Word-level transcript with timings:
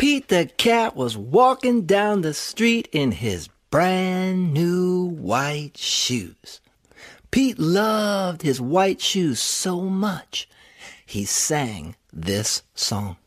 Pete 0.00 0.28
the 0.28 0.46
cat 0.56 0.96
was 0.96 1.14
walking 1.14 1.84
down 1.84 2.22
the 2.22 2.32
street 2.32 2.88
in 2.90 3.12
his 3.12 3.50
brand 3.70 4.54
new 4.54 5.04
white 5.04 5.76
shoes. 5.76 6.62
Pete 7.30 7.58
loved 7.58 8.40
his 8.40 8.62
white 8.62 9.02
shoes 9.02 9.40
so 9.40 9.82
much, 9.82 10.48
he 11.04 11.26
sang 11.26 11.96
this 12.14 12.62
song. 12.74 13.18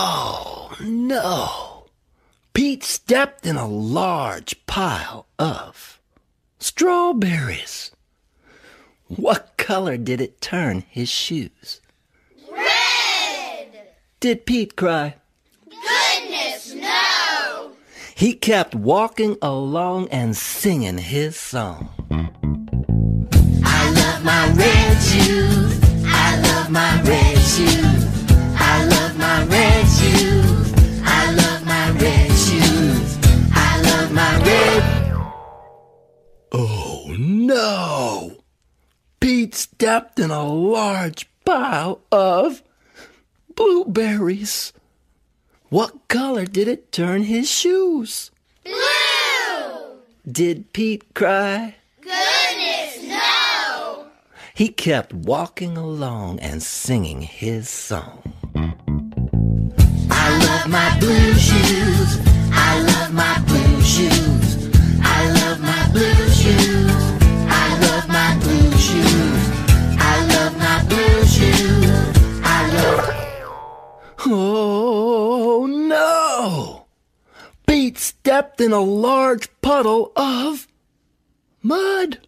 Oh 0.00 0.76
no! 0.80 1.86
Pete 2.54 2.84
stepped 2.84 3.44
in 3.44 3.56
a 3.56 3.66
large 3.66 4.64
pile 4.66 5.26
of 5.40 6.00
strawberries. 6.60 7.90
What 9.08 9.56
color 9.56 9.96
did 9.96 10.20
it 10.20 10.40
turn 10.40 10.84
his 10.88 11.08
shoes? 11.08 11.80
Red! 12.48 13.88
Did 14.20 14.46
Pete 14.46 14.76
cry? 14.76 15.16
Goodness, 15.68 16.74
no! 16.74 17.72
He 18.14 18.34
kept 18.34 18.76
walking 18.76 19.36
along 19.42 20.10
and 20.10 20.36
singing 20.36 20.98
his 20.98 21.34
song. 21.36 21.88
I 23.64 23.90
love 23.90 24.24
my 24.24 24.52
red 24.52 25.02
shoes. 25.02 25.80
I 26.06 26.40
love 26.40 26.70
my 26.70 27.02
red 27.02 27.38
shoes. 27.38 28.17
Oh 36.52 37.14
no! 37.18 38.38
Pete 39.20 39.54
stepped 39.54 40.18
in 40.18 40.30
a 40.30 40.46
large 40.46 41.28
pile 41.44 42.00
of 42.10 42.62
blueberries. 43.54 44.72
What 45.68 46.08
color 46.08 46.46
did 46.46 46.66
it 46.68 46.90
turn 46.90 47.24
his 47.24 47.50
shoes? 47.50 48.30
Blue! 48.64 49.98
Did 50.30 50.72
Pete 50.72 51.12
cry? 51.14 51.74
Goodness, 52.00 53.02
no! 53.02 54.06
He 54.54 54.68
kept 54.68 55.12
walking 55.12 55.76
along 55.76 56.38
and 56.40 56.62
singing 56.62 57.20
his 57.20 57.68
song. 57.68 58.22
I 60.10 60.38
love 60.46 60.70
my 60.70 60.98
blue 60.98 61.34
shoes. 61.34 62.18
I 62.52 62.82
love 62.82 63.12
my 63.12 63.38
blue 63.46 63.82
shoes. 63.82 64.37
Stepped 78.28 78.60
in 78.60 78.72
a 78.72 78.80
large 78.80 79.48
puddle 79.62 80.12
of 80.14 80.68
mud. 81.62 82.18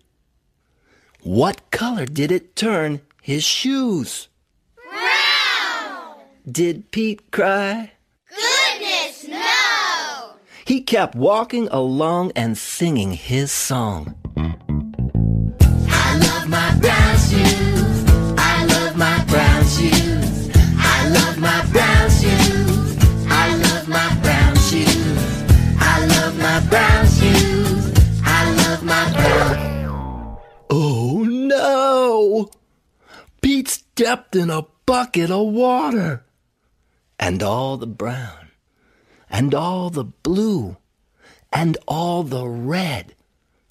What 1.20 1.70
color 1.70 2.06
did 2.06 2.33
it 2.33 2.56
turn 2.56 3.03
his 3.20 3.45
shoes? 3.45 4.28
Brown! 4.77 6.17
Did 6.51 6.91
Pete 6.91 7.31
cry? 7.31 7.93
Goodness, 8.31 9.28
no! 9.28 10.37
He 10.65 10.81
kept 10.81 11.15
walking 11.15 11.69
along 11.69 12.33
and 12.34 12.56
singing 12.56 13.12
his 13.12 13.53
song. 13.53 14.15
I 14.39 16.16
love 16.16 16.49
my 16.49 16.78
brown 16.81 17.19
shoes. 17.19 17.69
My 26.60 26.69
brown 26.69 27.06
shoes. 27.06 27.93
I 28.25 28.54
love 28.54 28.82
my 28.82 29.12
brown. 29.12 30.38
Oh 30.69 31.25
no! 31.25 32.50
Pete 33.41 33.69
stepped 33.69 34.37
in 34.37 34.50
a 34.50 34.66
bucket 34.87 35.31
of 35.31 35.48
water. 35.48 36.25
And 37.19 37.43
all 37.43 37.76
the 37.76 37.87
brown, 37.87 38.48
and 39.28 39.54
all 39.54 39.91
the 39.91 40.04
blue, 40.04 40.78
and 41.53 41.76
all 41.87 42.22
the 42.22 42.47
red 42.47 43.15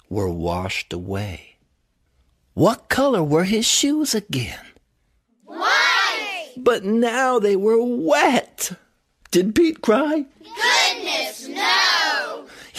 were 0.08 0.30
washed 0.30 0.92
away. 0.92 1.56
What 2.54 2.88
color 2.88 3.24
were 3.24 3.44
his 3.44 3.66
shoes 3.66 4.14
again? 4.14 4.64
White! 5.44 6.52
But 6.56 6.84
now 6.84 7.40
they 7.40 7.56
were 7.56 7.82
wet. 7.82 8.72
Did 9.32 9.54
Pete 9.54 9.82
cry? 9.82 10.26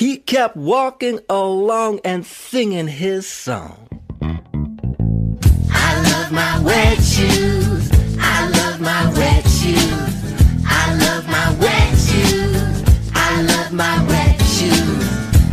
He 0.01 0.17
kept 0.17 0.55
walking 0.57 1.19
along 1.29 1.99
and 2.03 2.25
singing 2.25 2.87
his 2.87 3.27
song. 3.27 3.87
I 5.69 6.01
love 6.09 6.31
my 6.31 6.59
wet 6.63 6.97
shoes. 7.03 7.91
I 8.19 8.49
love 8.49 8.81
my 8.81 9.13
wet 9.13 9.45
shoes. 9.45 10.65
I 10.65 10.95
love 10.95 11.27
my 11.27 11.55
wet 11.61 11.95
shoes. 11.99 12.83
I 13.13 13.43
love 13.43 13.73
my 13.73 14.03
wet 14.07 14.41
shoes. 14.41 15.05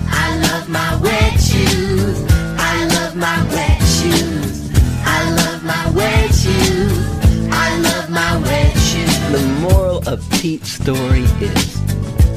I 0.09 0.39
love 0.39 0.71
my 0.71 0.99
wet 1.03 1.39
shoes. 1.39 2.25
I 2.57 2.87
love 2.87 3.17
my 3.17 3.45
wet 3.53 3.83
shoes. 3.83 4.73
I 4.97 5.29
love 5.37 5.63
my 5.63 5.91
wet 5.91 6.33
shoes. 6.33 7.49
I 7.53 7.79
love 7.81 8.09
my 8.09 8.39
wet 8.39 8.73
shoes. 8.79 9.31
The 9.31 9.43
moral 9.61 9.99
of 10.09 10.27
Pete's 10.31 10.71
story 10.73 11.25
is 11.39 11.79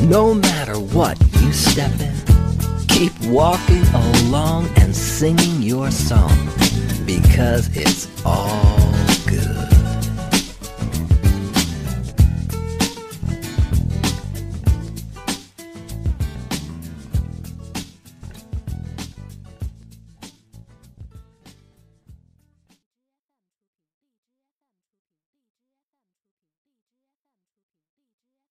no 0.04 0.34
matter 0.34 0.78
what 0.78 1.18
you 1.52 1.58
step 1.58 1.92
keep 2.88 3.12
walking 3.26 3.84
along 3.94 4.70
and 4.78 4.96
singing 4.96 5.62
your 5.62 5.92
song 5.92 6.48
because 7.06 7.76
it's 7.76 8.08
all. 8.26 8.71